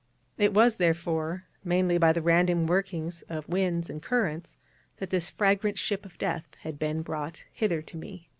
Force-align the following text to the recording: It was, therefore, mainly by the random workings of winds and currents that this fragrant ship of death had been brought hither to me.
It 0.39 0.51
was, 0.55 0.77
therefore, 0.77 1.43
mainly 1.63 1.99
by 1.99 2.11
the 2.11 2.23
random 2.23 2.65
workings 2.65 3.21
of 3.29 3.47
winds 3.47 3.87
and 3.87 4.01
currents 4.01 4.57
that 4.97 5.11
this 5.11 5.29
fragrant 5.29 5.77
ship 5.77 6.07
of 6.07 6.17
death 6.17 6.47
had 6.61 6.79
been 6.79 7.03
brought 7.03 7.43
hither 7.51 7.83
to 7.83 7.97
me. 7.97 8.27